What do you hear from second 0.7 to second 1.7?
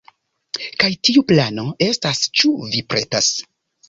Kaj tiu plano